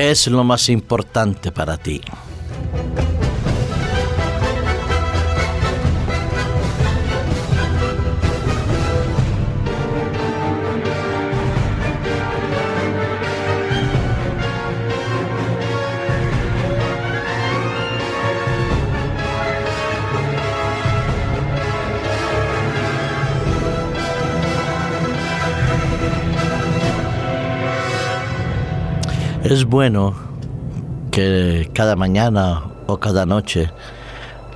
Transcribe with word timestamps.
¿Qué 0.00 0.12
es 0.12 0.28
lo 0.28 0.44
más 0.44 0.70
importante 0.70 1.52
para 1.52 1.76
ti? 1.76 2.00
Es 29.50 29.64
bueno 29.64 30.14
que 31.10 31.68
cada 31.74 31.96
mañana 31.96 32.62
o 32.86 33.00
cada 33.00 33.26
noche 33.26 33.68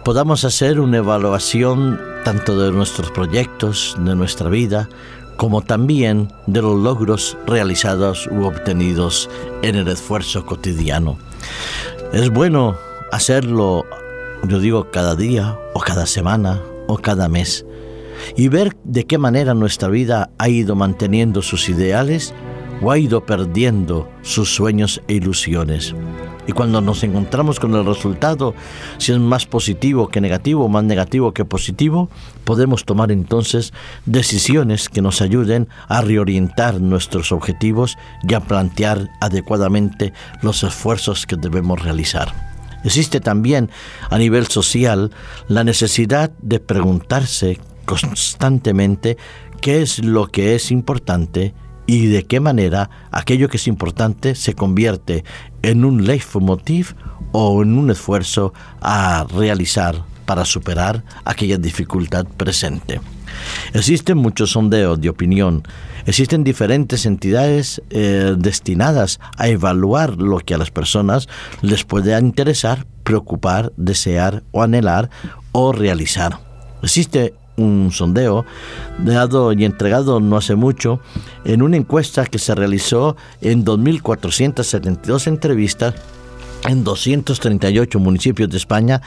podamos 0.04 0.44
hacer 0.44 0.78
una 0.78 0.98
evaluación 0.98 2.00
tanto 2.24 2.56
de 2.56 2.70
nuestros 2.70 3.10
proyectos, 3.10 3.96
de 3.98 4.14
nuestra 4.14 4.48
vida, 4.48 4.88
como 5.36 5.62
también 5.62 6.32
de 6.46 6.62
los 6.62 6.80
logros 6.80 7.36
realizados 7.44 8.28
u 8.28 8.44
obtenidos 8.44 9.28
en 9.62 9.74
el 9.74 9.88
esfuerzo 9.88 10.46
cotidiano. 10.46 11.18
Es 12.12 12.30
bueno 12.30 12.76
hacerlo, 13.10 13.84
yo 14.46 14.60
digo, 14.60 14.92
cada 14.92 15.16
día 15.16 15.58
o 15.74 15.80
cada 15.80 16.06
semana 16.06 16.62
o 16.86 16.98
cada 16.98 17.28
mes 17.28 17.66
y 18.36 18.46
ver 18.46 18.76
de 18.84 19.06
qué 19.06 19.18
manera 19.18 19.54
nuestra 19.54 19.88
vida 19.88 20.30
ha 20.38 20.48
ido 20.48 20.76
manteniendo 20.76 21.42
sus 21.42 21.68
ideales 21.68 22.32
o 22.82 22.90
ha 22.90 22.98
ido 22.98 23.24
perdiendo 23.24 24.08
sus 24.22 24.54
sueños 24.54 25.02
e 25.08 25.14
ilusiones. 25.14 25.94
Y 26.46 26.52
cuando 26.52 26.80
nos 26.80 27.02
encontramos 27.02 27.58
con 27.58 27.74
el 27.74 27.86
resultado, 27.86 28.54
si 28.98 29.12
es 29.12 29.18
más 29.18 29.46
positivo 29.46 30.08
que 30.08 30.20
negativo, 30.20 30.68
más 30.68 30.84
negativo 30.84 31.32
que 31.32 31.44
positivo, 31.44 32.10
podemos 32.44 32.84
tomar 32.84 33.10
entonces 33.10 33.72
decisiones 34.04 34.88
que 34.88 35.00
nos 35.00 35.22
ayuden 35.22 35.68
a 35.88 36.02
reorientar 36.02 36.80
nuestros 36.80 37.32
objetivos 37.32 37.96
y 38.28 38.34
a 38.34 38.40
plantear 38.40 39.08
adecuadamente 39.20 40.12
los 40.42 40.62
esfuerzos 40.62 41.26
que 41.26 41.36
debemos 41.36 41.82
realizar. 41.82 42.34
Existe 42.84 43.20
también 43.20 43.70
a 44.10 44.18
nivel 44.18 44.46
social 44.46 45.10
la 45.48 45.64
necesidad 45.64 46.30
de 46.42 46.60
preguntarse 46.60 47.58
constantemente 47.86 49.16
qué 49.62 49.80
es 49.80 50.04
lo 50.04 50.26
que 50.26 50.54
es 50.54 50.70
importante 50.70 51.54
y 51.86 52.06
de 52.06 52.24
qué 52.24 52.40
manera 52.40 52.90
aquello 53.10 53.48
que 53.48 53.56
es 53.56 53.66
importante 53.66 54.34
se 54.34 54.54
convierte 54.54 55.24
en 55.62 55.84
un 55.84 56.06
leitmotiv 56.06 56.94
o 57.32 57.62
en 57.62 57.76
un 57.76 57.90
esfuerzo 57.90 58.52
a 58.80 59.26
realizar 59.34 60.04
para 60.24 60.44
superar 60.44 61.04
aquella 61.24 61.58
dificultad 61.58 62.26
presente. 62.26 63.00
Existen 63.72 64.18
muchos 64.18 64.52
sondeos 64.52 65.00
de 65.00 65.08
opinión, 65.08 65.66
existen 66.06 66.44
diferentes 66.44 67.04
entidades 67.06 67.82
eh, 67.90 68.34
destinadas 68.38 69.20
a 69.36 69.48
evaluar 69.48 70.16
lo 70.16 70.38
que 70.38 70.54
a 70.54 70.58
las 70.58 70.70
personas 70.70 71.28
les 71.60 71.84
puede 71.84 72.18
interesar, 72.18 72.86
preocupar, 73.02 73.72
desear 73.76 74.44
o 74.52 74.62
anhelar 74.62 75.10
o 75.52 75.72
realizar. 75.72 76.38
Existe 76.82 77.34
un 77.56 77.90
sondeo 77.92 78.44
dado 78.98 79.52
y 79.52 79.64
entregado 79.64 80.20
no 80.20 80.36
hace 80.36 80.54
mucho 80.54 81.00
en 81.44 81.62
una 81.62 81.76
encuesta 81.76 82.26
que 82.26 82.38
se 82.38 82.54
realizó 82.54 83.16
en 83.40 83.64
2.472 83.64 85.26
entrevistas 85.26 85.94
en 86.66 86.82
238 86.82 87.98
municipios 87.98 88.48
de 88.48 88.56
España 88.56 89.02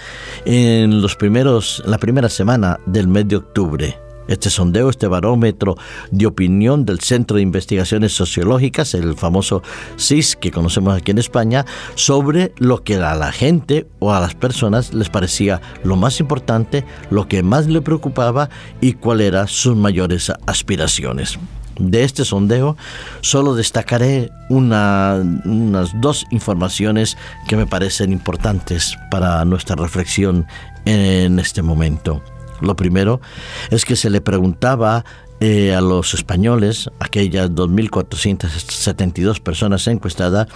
en 0.46 1.02
los 1.02 1.16
primeros, 1.16 1.82
la 1.86 1.98
primera 1.98 2.30
semana 2.30 2.80
del 2.86 3.08
mes 3.08 3.28
de 3.28 3.38
octubre. 3.38 4.07
Este 4.28 4.50
sondeo, 4.50 4.90
este 4.90 5.08
barómetro 5.08 5.76
de 6.12 6.26
opinión 6.26 6.86
del 6.86 7.00
Centro 7.00 7.38
de 7.38 7.44
Investigaciones 7.44 8.14
Sociológicas, 8.14 8.94
el 8.94 9.16
famoso 9.16 9.64
CIS 9.98 10.36
que 10.36 10.52
conocemos 10.52 10.96
aquí 10.96 11.12
en 11.12 11.18
España, 11.18 11.66
sobre 11.96 12.54
lo 12.58 12.84
que 12.84 12.96
a 12.96 13.16
la 13.16 13.32
gente 13.32 13.88
o 14.00 14.14
a 14.14 14.20
las 14.20 14.36
personas 14.36 14.94
les 14.94 15.10
parecía 15.10 15.62
lo 15.84 15.96
más 15.96 16.20
importante, 16.20 16.86
lo 17.10 17.28
que 17.28 17.44
más 17.44 17.68
le 17.68 17.82
preocupaba 17.82 18.50
y 18.82 18.94
cuáles 18.94 19.28
eran 19.28 19.48
sus 19.48 19.76
mayores 19.76 20.32
aspiraciones. 20.46 21.40
De 21.80 22.04
este 22.04 22.26
sondeo 22.26 22.76
solo 23.22 23.54
destacaré 23.54 24.32
unas 24.50 25.92
dos 26.02 26.26
informaciones 26.32 27.18
que 27.48 27.56
me 27.56 27.68
parecen 27.68 28.12
importantes 28.12 28.98
para 29.12 29.46
nuestra 29.46 29.76
reflexión 29.76 30.48
en 30.86 31.38
este 31.38 31.62
momento. 31.62 32.24
Lo 32.62 32.76
primero 32.76 33.22
es 33.70 33.86
que 33.86 33.96
se 33.96 34.10
le 34.10 34.22
preguntaba 34.22 35.06
eh, 35.40 35.76
a 35.76 35.82
los 35.82 36.14
españoles, 36.16 36.90
aquellas 37.00 37.52
2.472 37.52 39.40
personas 39.40 39.86
encuestadas, 39.88 40.48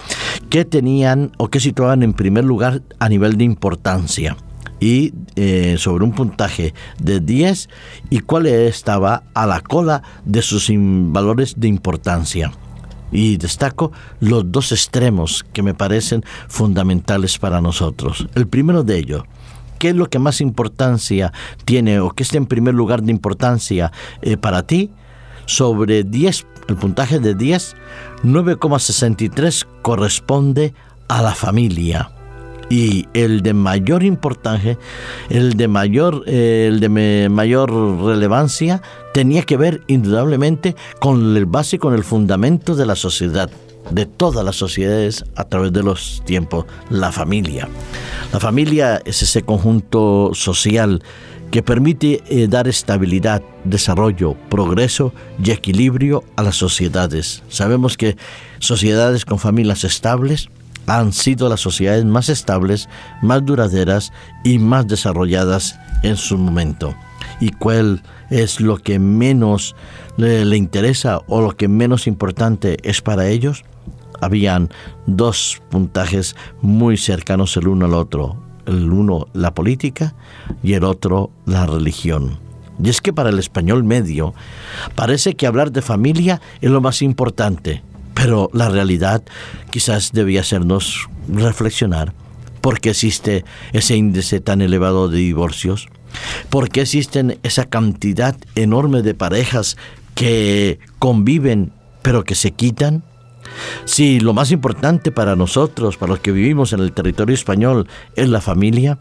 qué 0.50 0.64
tenían 0.64 1.30
o 1.38 1.48
qué 1.48 1.60
situaban 1.60 2.02
en 2.02 2.14
primer 2.14 2.44
lugar 2.44 2.82
a 2.98 3.08
nivel 3.08 3.36
de 3.36 3.44
importancia 3.44 4.36
y 4.82 5.14
eh, 5.36 5.76
sobre 5.78 6.02
un 6.02 6.10
puntaje 6.10 6.74
de 6.98 7.20
10 7.20 7.68
y 8.10 8.18
cuál 8.18 8.46
estaba 8.46 9.22
a 9.32 9.46
la 9.46 9.60
cola 9.60 10.02
de 10.24 10.42
sus 10.42 10.68
valores 10.74 11.54
de 11.56 11.68
importancia. 11.68 12.52
Y 13.12 13.36
destaco 13.36 13.92
los 14.18 14.50
dos 14.50 14.72
extremos 14.72 15.44
que 15.52 15.62
me 15.62 15.74
parecen 15.74 16.24
fundamentales 16.48 17.38
para 17.38 17.60
nosotros. 17.60 18.26
El 18.34 18.48
primero 18.48 18.82
de 18.82 18.98
ellos, 18.98 19.22
¿Qué 19.82 19.88
es 19.88 19.96
lo 19.96 20.08
que 20.08 20.20
más 20.20 20.40
importancia 20.40 21.32
tiene 21.64 21.98
o 21.98 22.10
qué 22.10 22.22
está 22.22 22.36
en 22.36 22.46
primer 22.46 22.72
lugar 22.72 23.02
de 23.02 23.10
importancia 23.10 23.90
eh, 24.20 24.36
para 24.36 24.64
ti? 24.64 24.92
Sobre 25.46 26.04
10, 26.04 26.46
el 26.68 26.76
puntaje 26.76 27.18
de 27.18 27.34
10, 27.34 27.74
9,63 28.22 29.66
corresponde 29.82 30.72
a 31.08 31.20
la 31.20 31.34
familia 31.34 32.12
y 32.70 33.08
el 33.12 33.42
de 33.42 33.54
mayor 33.54 34.04
importancia, 34.04 34.78
el 35.30 35.54
de 35.54 35.66
mayor, 35.66 36.22
eh, 36.28 36.68
el 36.68 36.78
de 36.78 37.28
mayor 37.28 37.72
relevancia 38.04 38.82
tenía 39.12 39.42
que 39.42 39.56
ver 39.56 39.82
indudablemente 39.88 40.76
con 41.00 41.36
el 41.36 41.46
base, 41.46 41.80
con 41.80 41.92
el 41.94 42.04
fundamento 42.04 42.76
de 42.76 42.86
la 42.86 42.94
sociedad 42.94 43.50
de 43.92 44.06
todas 44.06 44.44
las 44.44 44.56
sociedades 44.56 45.24
a 45.36 45.44
través 45.44 45.72
de 45.72 45.82
los 45.82 46.22
tiempos, 46.24 46.66
la 46.90 47.12
familia. 47.12 47.68
La 48.32 48.40
familia 48.40 49.02
es 49.04 49.22
ese 49.22 49.42
conjunto 49.42 50.30
social 50.34 51.02
que 51.50 51.62
permite 51.62 52.22
eh, 52.28 52.48
dar 52.48 52.66
estabilidad, 52.66 53.42
desarrollo, 53.64 54.34
progreso 54.48 55.12
y 55.44 55.50
equilibrio 55.50 56.24
a 56.36 56.42
las 56.42 56.56
sociedades. 56.56 57.42
Sabemos 57.50 57.98
que 57.98 58.16
sociedades 58.58 59.26
con 59.26 59.38
familias 59.38 59.84
estables 59.84 60.48
han 60.86 61.12
sido 61.12 61.50
las 61.50 61.60
sociedades 61.60 62.06
más 62.06 62.30
estables, 62.30 62.88
más 63.20 63.44
duraderas 63.44 64.12
y 64.44 64.58
más 64.58 64.88
desarrolladas 64.88 65.78
en 66.02 66.16
su 66.16 66.38
momento. 66.38 66.94
¿Y 67.38 67.50
cuál 67.50 68.02
es 68.30 68.60
lo 68.60 68.78
que 68.78 68.98
menos 68.98 69.76
le 70.16 70.56
interesa 70.56 71.20
o 71.26 71.42
lo 71.42 71.56
que 71.56 71.68
menos 71.68 72.06
importante 72.06 72.78
es 72.82 73.02
para 73.02 73.28
ellos? 73.28 73.64
Habían 74.22 74.70
dos 75.06 75.60
puntajes 75.68 76.36
muy 76.62 76.96
cercanos 76.96 77.56
el 77.56 77.68
uno 77.68 77.86
al 77.86 77.94
otro. 77.94 78.36
El 78.64 78.90
uno 78.90 79.26
la 79.34 79.52
política 79.52 80.14
y 80.62 80.74
el 80.74 80.84
otro 80.84 81.30
la 81.44 81.66
religión. 81.66 82.38
Y 82.82 82.88
es 82.88 83.00
que 83.00 83.12
para 83.12 83.30
el 83.30 83.38
español 83.38 83.84
medio 83.84 84.34
parece 84.94 85.34
que 85.34 85.46
hablar 85.46 85.72
de 85.72 85.82
familia 85.82 86.40
es 86.60 86.70
lo 86.70 86.80
más 86.80 87.02
importante, 87.02 87.82
pero 88.14 88.48
la 88.52 88.68
realidad 88.68 89.22
quizás 89.70 90.12
debía 90.12 90.40
hacernos 90.40 91.08
reflexionar. 91.28 92.14
¿Por 92.60 92.80
qué 92.80 92.90
existe 92.90 93.44
ese 93.72 93.96
índice 93.96 94.40
tan 94.40 94.62
elevado 94.62 95.08
de 95.08 95.18
divorcios? 95.18 95.88
¿Por 96.48 96.68
qué 96.68 96.82
existen 96.82 97.40
esa 97.42 97.64
cantidad 97.64 98.36
enorme 98.54 99.02
de 99.02 99.14
parejas 99.14 99.76
que 100.14 100.78
conviven 101.00 101.72
pero 102.02 102.22
que 102.22 102.36
se 102.36 102.52
quitan? 102.52 103.02
Si 103.84 104.20
lo 104.20 104.32
más 104.32 104.50
importante 104.50 105.12
para 105.12 105.36
nosotros, 105.36 105.96
para 105.96 106.12
los 106.12 106.20
que 106.20 106.32
vivimos 106.32 106.72
en 106.72 106.80
el 106.80 106.92
territorio 106.92 107.34
español, 107.34 107.86
es 108.16 108.28
la 108.28 108.40
familia, 108.40 108.98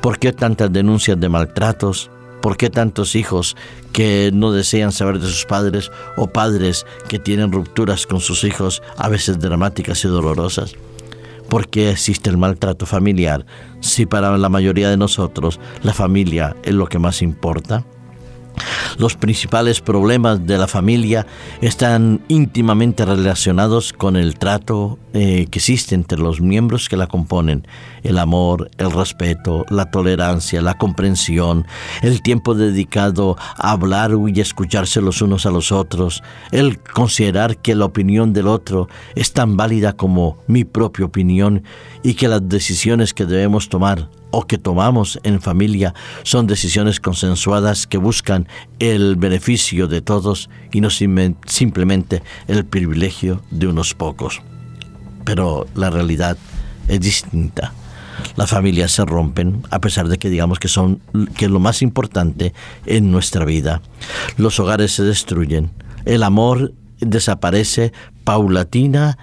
¿por 0.00 0.18
qué 0.18 0.32
tantas 0.32 0.72
denuncias 0.72 1.18
de 1.18 1.28
maltratos? 1.28 2.10
¿Por 2.40 2.58
qué 2.58 2.68
tantos 2.68 3.14
hijos 3.14 3.56
que 3.92 4.30
no 4.34 4.52
desean 4.52 4.92
saber 4.92 5.18
de 5.18 5.28
sus 5.28 5.46
padres 5.46 5.90
o 6.18 6.26
padres 6.26 6.84
que 7.08 7.18
tienen 7.18 7.52
rupturas 7.52 8.06
con 8.06 8.20
sus 8.20 8.44
hijos, 8.44 8.82
a 8.98 9.08
veces 9.08 9.38
dramáticas 9.38 10.04
y 10.04 10.08
dolorosas? 10.08 10.74
¿Por 11.48 11.68
qué 11.68 11.90
existe 11.90 12.28
el 12.28 12.36
maltrato 12.36 12.84
familiar 12.84 13.46
si 13.80 14.04
para 14.04 14.36
la 14.36 14.48
mayoría 14.48 14.90
de 14.90 14.96
nosotros 14.96 15.58
la 15.82 15.94
familia 15.94 16.54
es 16.64 16.74
lo 16.74 16.86
que 16.86 16.98
más 16.98 17.22
importa? 17.22 17.86
Los 18.98 19.16
principales 19.16 19.80
problemas 19.80 20.46
de 20.46 20.58
la 20.58 20.66
familia 20.66 21.26
están 21.60 22.22
íntimamente 22.28 23.04
relacionados 23.04 23.92
con 23.92 24.16
el 24.16 24.38
trato 24.38 24.98
eh, 25.12 25.46
que 25.50 25.58
existe 25.58 25.94
entre 25.94 26.18
los 26.18 26.40
miembros 26.40 26.88
que 26.88 26.96
la 26.96 27.06
componen, 27.06 27.66
el 28.02 28.18
amor, 28.18 28.70
el 28.78 28.90
respeto, 28.90 29.64
la 29.70 29.90
tolerancia, 29.90 30.62
la 30.62 30.74
comprensión, 30.74 31.66
el 32.02 32.22
tiempo 32.22 32.54
dedicado 32.54 33.36
a 33.56 33.72
hablar 33.72 34.12
y 34.26 34.40
escucharse 34.40 35.00
los 35.00 35.22
unos 35.22 35.46
a 35.46 35.50
los 35.50 35.72
otros, 35.72 36.22
el 36.52 36.78
considerar 36.78 37.58
que 37.58 37.74
la 37.74 37.86
opinión 37.86 38.32
del 38.32 38.46
otro 38.46 38.88
es 39.14 39.32
tan 39.32 39.56
válida 39.56 39.94
como 39.94 40.38
mi 40.46 40.64
propia 40.64 41.06
opinión 41.06 41.62
y 42.02 42.14
que 42.14 42.28
las 42.28 42.48
decisiones 42.48 43.14
que 43.14 43.24
debemos 43.24 43.68
tomar 43.68 44.08
o 44.34 44.48
que 44.48 44.58
tomamos 44.58 45.20
en 45.22 45.40
familia 45.40 45.94
son 46.24 46.48
decisiones 46.48 46.98
consensuadas 46.98 47.86
que 47.86 47.98
buscan 47.98 48.48
el 48.80 49.14
beneficio 49.14 49.86
de 49.86 50.00
todos 50.00 50.50
y 50.72 50.80
no 50.80 50.90
simplemente 50.90 52.20
el 52.48 52.64
privilegio 52.64 53.42
de 53.52 53.68
unos 53.68 53.94
pocos. 53.94 54.42
Pero 55.24 55.68
la 55.76 55.88
realidad 55.88 56.36
es 56.88 57.00
distinta. 57.00 57.72
Las 58.34 58.50
familias 58.50 58.90
se 58.90 59.04
rompen 59.04 59.62
a 59.70 59.80
pesar 59.80 60.08
de 60.08 60.18
que 60.18 60.30
digamos 60.30 60.58
que 60.58 60.66
son 60.66 61.00
que 61.36 61.44
es 61.44 61.50
lo 61.50 61.60
más 61.60 61.80
importante 61.80 62.52
en 62.86 63.12
nuestra 63.12 63.44
vida. 63.44 63.82
Los 64.36 64.58
hogares 64.58 64.90
se 64.92 65.04
destruyen, 65.04 65.70
el 66.06 66.24
amor 66.24 66.72
desaparece 66.98 67.92
paulatina 68.24 69.16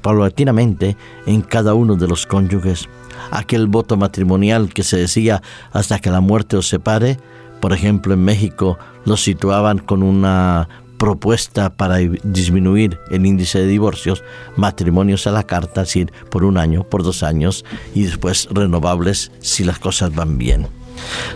paulatinamente 0.00 0.96
en 1.26 1.42
cada 1.42 1.74
uno 1.74 1.96
de 1.96 2.06
los 2.06 2.26
cónyuges 2.26 2.88
aquel 3.30 3.66
voto 3.66 3.96
matrimonial 3.96 4.72
que 4.72 4.82
se 4.82 4.96
decía 4.96 5.42
hasta 5.72 5.98
que 5.98 6.10
la 6.10 6.20
muerte 6.20 6.56
os 6.56 6.68
separe, 6.68 7.18
por 7.60 7.72
ejemplo 7.72 8.14
en 8.14 8.24
México 8.24 8.78
lo 9.04 9.16
situaban 9.16 9.78
con 9.78 10.02
una 10.02 10.68
propuesta 10.98 11.70
para 11.70 11.96
disminuir 11.96 12.98
el 13.10 13.26
índice 13.26 13.58
de 13.58 13.66
divorcios, 13.66 14.22
matrimonios 14.56 15.26
a 15.26 15.32
la 15.32 15.42
carta, 15.42 15.82
es 15.82 15.88
decir, 15.88 16.12
por 16.30 16.44
un 16.44 16.56
año, 16.56 16.84
por 16.84 17.02
dos 17.02 17.22
años 17.22 17.64
y 17.94 18.04
después 18.04 18.48
renovables 18.50 19.32
si 19.40 19.64
las 19.64 19.78
cosas 19.78 20.14
van 20.14 20.38
bien. 20.38 20.66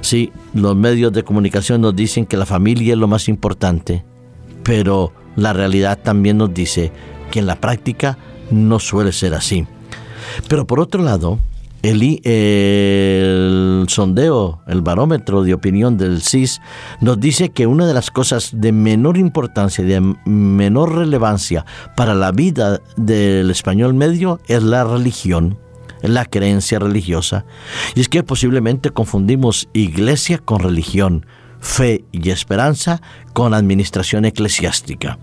Sí, 0.00 0.32
los 0.54 0.76
medios 0.76 1.12
de 1.12 1.24
comunicación 1.24 1.80
nos 1.80 1.94
dicen 1.94 2.24
que 2.24 2.36
la 2.36 2.46
familia 2.46 2.94
es 2.94 2.98
lo 2.98 3.08
más 3.08 3.28
importante, 3.28 4.04
pero 4.62 5.12
la 5.38 5.52
realidad 5.52 5.98
también 6.02 6.38
nos 6.38 6.52
dice 6.52 6.90
que 7.30 7.38
en 7.38 7.46
la 7.46 7.60
práctica 7.60 8.18
no 8.50 8.80
suele 8.80 9.12
ser 9.12 9.34
así. 9.34 9.66
Pero 10.48 10.66
por 10.66 10.80
otro 10.80 11.00
lado, 11.02 11.38
el, 11.82 12.24
sondeo, 13.88 14.60
el 14.66 14.82
barómetro 14.82 15.44
de 15.44 15.54
opinión 15.54 15.96
del 15.96 16.22
CIS 16.22 16.60
nos 17.00 17.20
dice 17.20 17.50
que 17.50 17.68
una 17.68 17.86
de 17.86 17.94
las 17.94 18.10
cosas 18.10 18.50
de 18.52 18.72
menor 18.72 19.16
importancia 19.16 19.84
y 19.84 19.86
de 19.86 20.00
menor 20.24 20.96
relevancia 20.96 21.64
para 21.96 22.14
la 22.14 22.32
vida 22.32 22.80
del 22.96 23.48
español 23.50 23.94
medio 23.94 24.40
es 24.48 24.64
la 24.64 24.82
religión, 24.82 25.56
la 26.02 26.24
creencia 26.24 26.80
religiosa. 26.80 27.44
Y 27.94 28.00
es 28.00 28.08
que 28.08 28.24
posiblemente 28.24 28.90
confundimos 28.90 29.68
iglesia 29.72 30.38
con 30.38 30.58
religión, 30.58 31.26
fe 31.60 32.04
y 32.10 32.30
esperanza 32.30 33.00
con 33.34 33.54
administración 33.54 34.24
eclesiástica. 34.24 35.18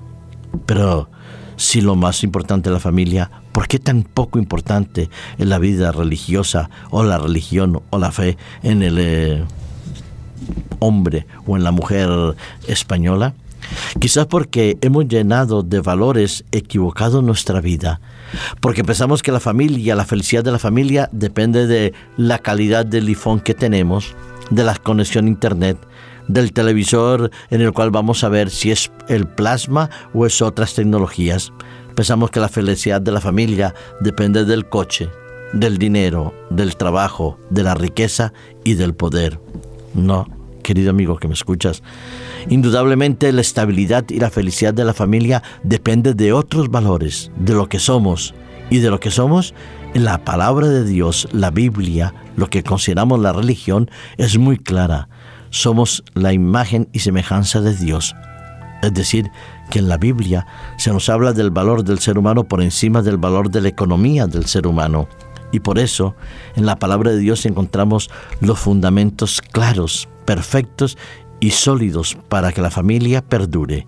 Pero 0.66 1.10
si 1.57 1.81
lo 1.81 1.96
más 1.96 2.24
importante 2.24 2.69
es 2.69 2.74
la 2.74 2.80
familia, 2.80 3.31
¿por 3.52 3.68
qué 3.68 3.80
tan 3.80 4.04
poco 4.04 4.40
importante 4.40 5.10
es 5.38 5.48
la 5.48 5.60
vida 5.60 5.92
religiosa 5.92 6.69
o 6.90 7.04
la 7.04 7.18
religión 7.18 7.81
o 7.90 7.98
la 7.98 8.12
fe 8.12 8.38
en 8.63 8.84
el 8.84 8.98
eh, 9.00 9.46
hombre 10.80 11.28
o 11.46 11.56
en 11.56 11.63
la 11.63 11.72
mujer 11.72 12.10
española? 12.68 13.34
Quizás 14.00 14.28
porque 14.28 14.78
hemos 14.81 15.07
llenado 15.07 15.63
de 15.63 15.80
valores 15.80 16.44
equivocados 16.52 17.24
nuestra 17.24 17.62
vida, 17.62 18.00
porque 18.60 18.84
pensamos 18.84 19.24
que 19.24 19.31
la 19.31 19.40
familia, 19.40 19.96
la 19.96 20.06
felicidad 20.06 20.44
de 20.44 20.52
la 20.52 20.60
familia 20.60 21.10
depende 21.12 21.66
de 21.66 21.94
la 22.18 22.40
calidad 22.40 22.86
del 22.86 23.07
iPhone 23.07 23.40
que 23.40 23.54
tenemos, 23.54 24.16
de 24.52 24.63
la 24.63 24.75
conexión 24.75 25.25
a 25.25 25.30
internet, 25.30 25.78
del 26.27 26.54
televisor 26.54 27.31
en 27.50 27.62
el 27.62 27.72
cual 27.72 27.92
vamos 27.92 28.24
a 28.24 28.30
ver 28.30 28.50
si 28.50 28.72
es 28.72 28.92
el 29.07 29.27
plasma 29.27 29.89
o 30.13 30.25
es 30.25 30.42
otras 30.42 30.74
tecnologías. 30.74 31.51
Pensamos 31.95 32.31
que 32.31 32.39
la 32.39 32.50
felicidad 32.50 33.01
de 33.01 33.12
la 33.12 33.22
familia 33.22 33.74
depende 34.01 34.45
del 34.45 34.68
coche, 34.68 35.10
del 35.54 35.77
dinero, 35.77 36.33
del 36.50 36.75
trabajo, 36.75 37.39
de 37.50 37.63
la 37.63 37.75
riqueza 37.75 38.33
y 38.63 38.74
del 38.74 38.94
poder. 38.94 39.39
No, 39.94 40.27
querido 40.62 40.89
amigo 40.89 41.18
que 41.18 41.27
me 41.27 41.33
escuchas. 41.33 41.83
Indudablemente 42.50 43.31
la 43.31 43.42
estabilidad 43.42 44.06
y 44.10 44.19
la 44.19 44.30
felicidad 44.30 44.74
de 44.74 44.83
la 44.83 44.94
familia 44.94 45.42
depende 45.63 46.13
de 46.13 46.33
otros 46.33 46.69
valores, 46.69 47.31
de 47.38 47.54
lo 47.54 47.69
que 47.69 47.80
somos. 47.80 48.33
Y 48.69 48.80
de 48.80 48.89
lo 48.89 49.00
que 49.00 49.12
somos, 49.12 49.54
la 49.94 50.25
palabra 50.25 50.68
de 50.68 50.83
Dios, 50.83 51.28
la 51.31 51.51
Biblia, 51.51 52.16
lo 52.36 52.50
que 52.50 52.63
consideramos 52.63 53.19
la 53.19 53.31
religión, 53.31 53.92
es 54.18 54.39
muy 54.39 54.57
clara 54.57 55.07
somos 55.56 56.04
la 56.16 56.34
imagen 56.34 56.90
y 56.92 57.00
semejanza 57.00 57.62
de 57.62 57.74
Dios. 57.74 58.13
Es 58.84 58.94
decir, 58.94 59.31
que 59.69 59.80
en 59.80 59.88
la 59.88 59.98
Biblia 59.98 60.46
se 60.78 60.92
nos 60.92 61.07
habla 61.07 61.31
del 61.31 61.50
valor 61.50 61.86
del 61.86 62.00
ser 62.00 62.18
humano 62.18 62.44
por 62.44 62.62
encima 62.62 63.02
del 63.02 63.18
valor 63.18 63.50
de 63.50 63.62
la 63.62 63.69
economía 63.69 64.28
del 64.28 64.48
ser 64.48 64.68
humano. 64.68 65.07
Y 65.54 65.62
por 65.62 65.80
eso 65.80 66.13
en 66.57 66.66
la 66.66 66.75
palabra 66.75 67.12
de 67.12 67.19
Dios 67.19 67.46
encontramos 67.46 68.10
los 68.42 68.60
fundamentos 68.60 69.42
claros, 69.42 70.10
perfectos 70.25 70.98
y 71.40 71.52
sólidos 71.52 72.18
para 72.28 72.52
que 72.52 72.62
la 72.62 72.69
familia 72.69 73.22
perdure. 73.22 73.88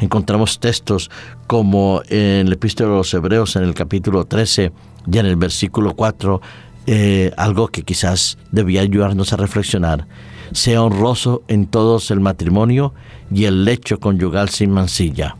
Encontramos 0.00 0.60
textos 0.60 1.10
como 1.46 2.02
en 2.10 2.46
el 2.46 2.52
epístola 2.52 2.90
de 2.90 2.96
los 2.96 3.14
Hebreos 3.14 3.56
en 3.56 3.62
el 3.62 3.72
capítulo 3.72 4.26
13 4.26 4.70
y 5.10 5.18
en 5.18 5.24
el 5.24 5.36
versículo 5.36 5.96
4, 5.96 6.42
eh, 6.86 7.32
algo 7.38 7.68
que 7.68 7.84
quizás 7.84 8.36
debía 8.52 8.82
ayudarnos 8.82 9.32
a 9.32 9.38
reflexionar 9.38 10.06
sea 10.52 10.82
honroso 10.82 11.42
en 11.48 11.66
todos 11.66 12.10
el 12.10 12.20
matrimonio 12.20 12.94
y 13.32 13.44
el 13.44 13.64
lecho 13.64 14.00
conyugal 14.00 14.48
sin 14.48 14.70
mancilla, 14.70 15.36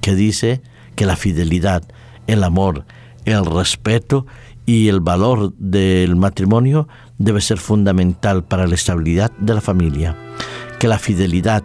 que 0.00 0.14
dice 0.14 0.60
que 0.94 1.06
la 1.06 1.16
fidelidad, 1.16 1.82
el 2.26 2.44
amor, 2.44 2.84
el 3.24 3.44
respeto 3.44 4.26
y 4.66 4.88
el 4.88 5.00
valor 5.00 5.52
del 5.58 6.16
matrimonio 6.16 6.88
debe 7.18 7.40
ser 7.40 7.58
fundamental 7.58 8.44
para 8.44 8.66
la 8.66 8.74
estabilidad 8.74 9.32
de 9.38 9.54
la 9.54 9.60
familia, 9.60 10.16
que 10.78 10.88
la 10.88 10.98
fidelidad, 10.98 11.62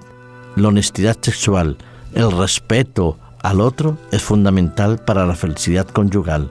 la 0.55 0.67
honestidad 0.67 1.17
sexual, 1.21 1.77
el 2.13 2.31
respeto 2.31 3.17
al 3.41 3.61
otro 3.61 3.97
es 4.11 4.21
fundamental 4.21 4.99
para 4.99 5.25
la 5.25 5.35
felicidad 5.35 5.87
conyugal. 5.87 6.49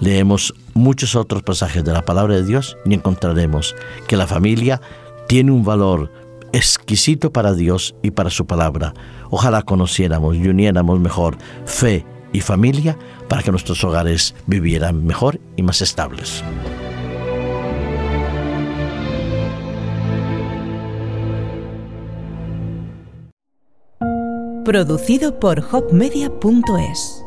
Leemos 0.00 0.54
muchos 0.74 1.14
otros 1.14 1.42
pasajes 1.42 1.84
de 1.84 1.92
la 1.92 2.02
palabra 2.02 2.34
de 2.34 2.44
Dios 2.44 2.76
y 2.84 2.94
encontraremos 2.94 3.76
que 4.08 4.16
la 4.16 4.26
familia 4.26 4.80
tiene 5.30 5.52
un 5.52 5.62
valor 5.62 6.10
exquisito 6.52 7.32
para 7.32 7.54
Dios 7.54 7.94
y 8.02 8.10
para 8.10 8.30
su 8.30 8.48
palabra. 8.48 8.94
Ojalá 9.30 9.62
conociéramos 9.62 10.34
y 10.34 10.48
uniéramos 10.48 10.98
mejor 10.98 11.38
fe 11.66 12.04
y 12.32 12.40
familia 12.40 12.98
para 13.28 13.44
que 13.44 13.52
nuestros 13.52 13.84
hogares 13.84 14.34
vivieran 14.48 15.06
mejor 15.06 15.38
y 15.54 15.62
más 15.62 15.82
estables. 15.82 16.42
Producido 24.64 25.38
por 25.38 25.64
hopmedia.es 25.70 27.19